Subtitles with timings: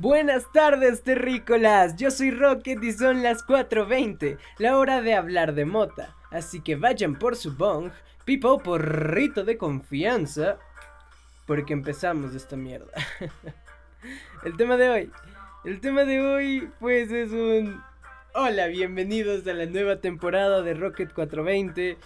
[0.00, 1.96] Buenas tardes, terrícolas.
[1.96, 6.14] Yo soy Rocket y son las 4:20, la hora de hablar de mota.
[6.30, 7.90] Así que vayan por su bong,
[8.24, 10.56] pipa o porrito de confianza,
[11.46, 12.92] porque empezamos esta mierda.
[14.44, 15.10] el tema de hoy,
[15.64, 17.82] el tema de hoy, pues es un.
[18.34, 21.98] Hola, bienvenidos a la nueva temporada de Rocket 420.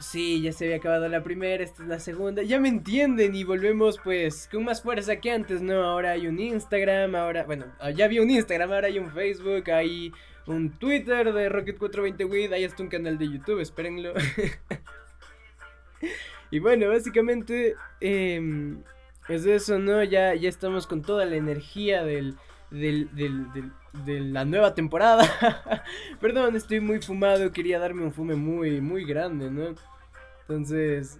[0.00, 2.42] Sí, ya se había acabado la primera, esta es la segunda.
[2.42, 5.82] Ya me entienden y volvemos pues con más fuerza que antes, ¿no?
[5.82, 10.12] Ahora hay un Instagram, ahora, bueno, ya había un Instagram, ahora hay un Facebook, hay
[10.46, 14.14] un Twitter de Rocket420 hay hasta un canal de YouTube, espérenlo.
[16.50, 18.82] y bueno, básicamente em,
[19.28, 20.04] es eso, ¿no?
[20.04, 22.36] Ya, ya estamos con toda la energía del,
[22.70, 23.72] del, del, del
[24.04, 25.24] de la nueva temporada.
[26.20, 29.74] Perdón, estoy muy fumado, quería darme un fume muy, muy grande, ¿no?
[30.48, 31.18] Entonces,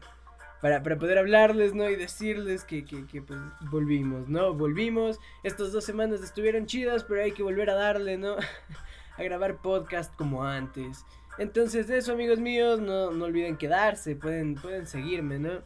[0.62, 1.88] para, poder hablarles, ¿no?
[1.90, 3.38] Y decirles que, que, pues
[3.70, 4.54] volvimos, ¿no?
[4.54, 5.18] Volvimos.
[5.42, 8.36] Estas dos semanas estuvieron chidas, pero hay que volver a darle, ¿no?
[9.16, 11.04] a grabar podcast como antes.
[11.36, 15.62] Entonces, eso, amigos míos, no, no olviden quedarse, pueden, pueden seguirme, ¿no?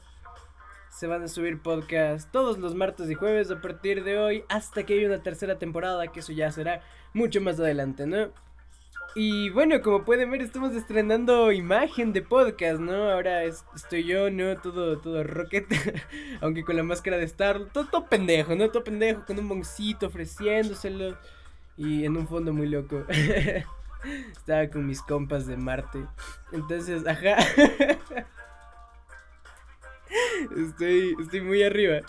[0.91, 4.85] se van a subir podcast todos los martes y jueves a partir de hoy hasta
[4.85, 6.83] que haya una tercera temporada, que eso ya será
[7.15, 8.29] mucho más adelante, ¿no?
[9.15, 13.11] Y bueno, como pueden ver, estamos estrenando imagen de podcast, ¿no?
[13.11, 14.57] Ahora estoy yo, ¿no?
[14.57, 15.67] Todo, todo rocket.
[16.41, 18.71] Aunque con la máscara de Star, todo, todo, pendejo, ¿no?
[18.71, 21.19] Todo pendejo, con un boncito ofreciéndoselo.
[21.77, 23.05] Y en un fondo muy loco.
[24.33, 26.07] Estaba con mis compas de Marte.
[26.53, 27.37] Entonces, ajá.
[30.57, 32.01] Estoy, estoy muy arriba.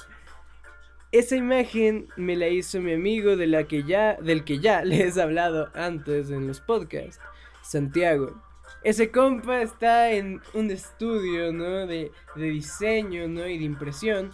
[1.14, 5.16] Esa imagen me la hizo mi amigo de la que ya, del que ya les
[5.16, 7.22] he hablado antes en los podcasts,
[7.62, 8.42] Santiago.
[8.84, 11.86] Ese compa está en un estudio, ¿no?
[11.86, 13.48] De, de diseño, ¿no?
[13.48, 14.32] Y de impresión.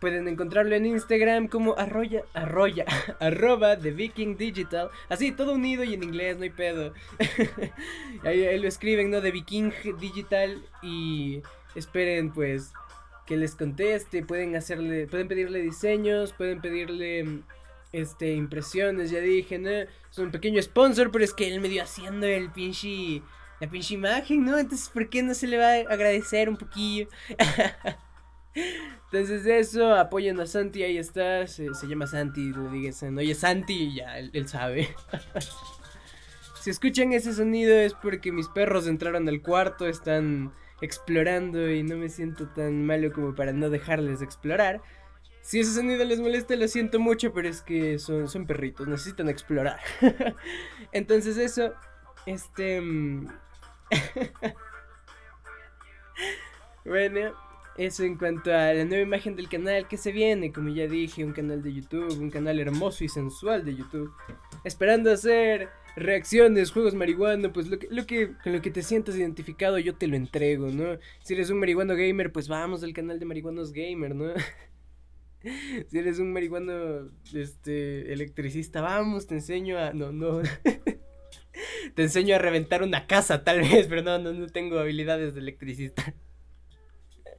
[0.00, 2.84] Pueden encontrarlo en Instagram como arroya, arroya,
[3.18, 4.90] arroba de Viking Digital.
[5.08, 6.92] Así, todo unido y en inglés, no hay pedo.
[8.22, 9.22] ahí, lo escriben, ¿no?
[9.22, 10.62] De Viking Digital.
[10.82, 11.40] Y
[11.74, 12.74] esperen, pues,
[13.26, 17.42] que les conteste, pueden hacerle, pueden pedirle diseños, pueden pedirle
[17.92, 19.70] este impresiones, ya dije, ¿no?
[19.70, 23.22] Es un pequeño sponsor, pero es que él me dio haciendo el pinche
[23.60, 24.58] la pinche imagen, ¿no?
[24.58, 27.06] Entonces, ¿por qué no se le va a agradecer un poquillo?
[28.54, 34.18] Entonces eso, apoyen a Santi, ahí está, se, llama Santi, le dicen, oye Santi, ya,
[34.18, 34.88] él sabe.
[36.60, 41.96] si escuchan ese sonido es porque mis perros entraron al cuarto, están explorando y no
[41.96, 44.82] me siento tan malo como para no dejarles explorar.
[45.40, 49.28] Si ese sonido les molesta, lo siento mucho, pero es que son, son perritos, necesitan
[49.28, 49.80] explorar.
[50.92, 51.72] Entonces eso,
[52.26, 52.80] este...
[52.80, 53.26] Mm,
[56.84, 57.32] bueno,
[57.76, 61.24] eso en cuanto a la nueva imagen del canal que se viene, como ya dije,
[61.24, 64.12] un canal de YouTube, un canal hermoso y sensual de YouTube.
[64.64, 69.16] Esperando hacer reacciones, juegos marihuana, pues lo que, lo que, con lo que te sientas
[69.16, 70.98] identificado yo te lo entrego, ¿no?
[71.22, 74.32] Si eres un marihuano gamer, pues vamos al canal de marihuanos gamer, ¿no?
[75.88, 80.42] si eres un marihuano, este, electricista, vamos, te enseño a, no, no,
[81.94, 85.40] te enseño a reventar una casa tal vez, pero no, no, no tengo habilidades de
[85.40, 86.14] electricista.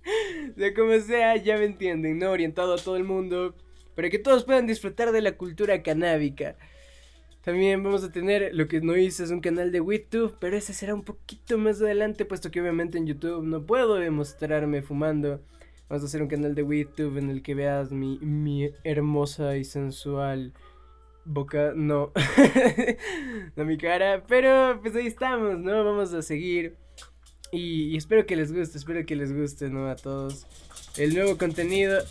[0.57, 2.31] sea, como sea, ya me entienden, ¿no?
[2.31, 3.55] Orientado a todo el mundo,
[3.95, 6.55] para que todos puedan disfrutar de la cultura canábica.
[7.43, 10.73] También vamos a tener lo que no hice es un canal de YouTube, pero ese
[10.73, 15.41] será un poquito más adelante, puesto que obviamente en YouTube no puedo demostrarme fumando.
[15.89, 19.65] Vamos a hacer un canal de YouTube en el que veas mi, mi hermosa y
[19.65, 20.53] sensual
[21.25, 22.11] boca, no,
[23.55, 25.83] no mi cara, pero pues ahí estamos, ¿no?
[25.83, 26.77] Vamos a seguir.
[27.53, 29.87] Y, espero que les guste, espero que les guste, ¿no?
[29.87, 30.47] A todos.
[30.97, 32.03] El nuevo contenido.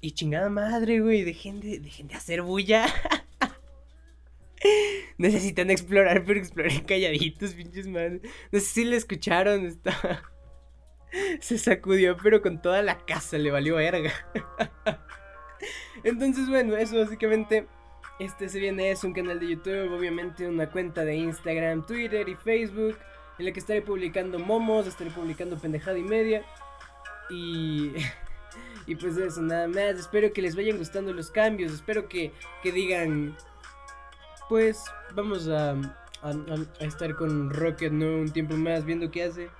[0.00, 2.86] Y chingada madre, güey, dejen de, dejen de hacer bulla.
[5.18, 8.22] Necesitan explorar, pero exploren calladitos, pinches madres.
[8.52, 10.22] No sé si le escucharon, está.
[11.40, 14.12] Se sacudió, pero con toda la casa le valió verga.
[16.04, 17.66] Entonces, bueno, eso básicamente.
[18.20, 22.34] Este se viene es un canal de YouTube, obviamente una cuenta de Instagram, Twitter y
[22.34, 22.98] Facebook,
[23.38, 26.44] en la que estaré publicando momos, estaré publicando pendejada y media.
[27.30, 27.92] Y.
[28.86, 29.98] Y pues eso, nada más.
[29.98, 31.72] Espero que les vayan gustando los cambios.
[31.72, 32.32] Espero que,
[32.62, 33.36] que digan
[34.48, 35.76] pues vamos a,
[36.80, 38.06] estar con Rocket ¿no?
[38.06, 39.50] un tiempo más viendo qué hace,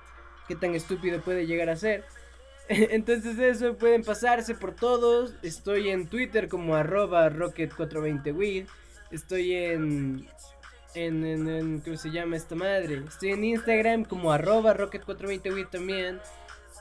[0.47, 2.05] qué tan estúpido puede llegar a ser.
[2.69, 5.33] Entonces eso, pueden pasarse por todos.
[5.41, 8.67] Estoy en Twitter como arroba rocket420wid.
[9.11, 10.27] Estoy en,
[10.95, 13.03] en, en, ¿cómo se llama esta madre?
[13.07, 16.19] Estoy en Instagram como arroba rocket420wid también.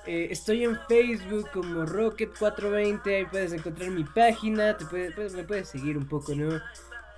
[0.06, 5.98] Eh, estoy en Facebook como Rocket420, ahí puedes encontrar mi página, te me puedes seguir
[5.98, 6.58] un poco, ¿no?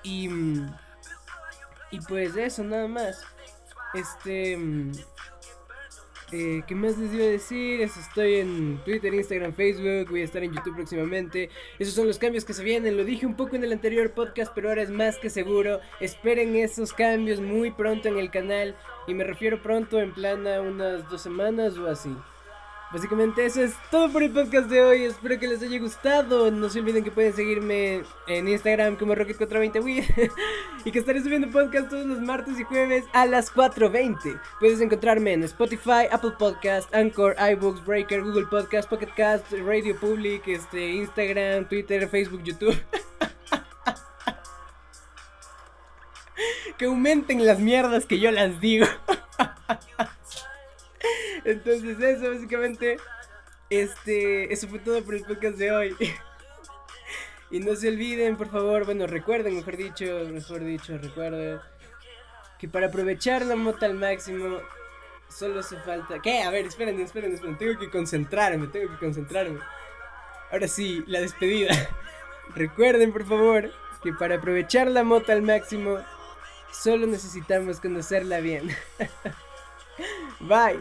[0.02, 0.74] Y, mm,
[1.92, 3.22] y pues eso, nada más.
[3.94, 4.58] Este...
[6.32, 7.80] Eh, ¿Qué más les iba a decir?
[7.80, 11.50] estoy en Twitter, Instagram, Facebook, voy a estar en YouTube próximamente.
[11.78, 14.52] Esos son los cambios que se vienen, lo dije un poco en el anterior podcast,
[14.54, 15.80] pero ahora es más que seguro.
[16.00, 18.76] Esperen esos cambios muy pronto en el canal.
[19.06, 22.14] Y me refiero pronto en plan a unas dos semanas o así.
[22.92, 25.04] Básicamente eso es todo por el podcast de hoy.
[25.04, 26.50] Espero que les haya gustado.
[26.50, 30.32] No se olviden que pueden seguirme en Instagram como Rocket420
[30.84, 34.40] y que estaré subiendo podcast todos los martes y jueves a las 4.20.
[34.58, 40.48] Puedes encontrarme en Spotify, Apple Podcast, Anchor, iBooks, Breaker, Google Podcast, Pocket Cast, Radio Public,
[40.48, 42.76] este, Instagram, Twitter, Facebook, YouTube.
[46.76, 48.86] que aumenten las mierdas que yo las digo.
[51.50, 52.96] Entonces eso, básicamente,
[53.68, 55.96] este, eso fue todo por el podcast de hoy.
[57.50, 61.60] y no se olviden, por favor, bueno, recuerden, mejor dicho, mejor dicho, recuerden
[62.58, 64.58] que para aprovechar la moto al máximo
[65.28, 66.20] solo hace falta...
[66.20, 66.42] ¿Qué?
[66.42, 69.60] A ver, esperen, esperen, esperen, tengo que concentrarme, tengo que concentrarme.
[70.50, 71.72] Ahora sí, la despedida.
[72.54, 73.70] recuerden, por favor,
[74.02, 75.98] que para aprovechar la moto al máximo
[76.72, 78.70] solo necesitamos conocerla bien.
[80.40, 80.80] Bye.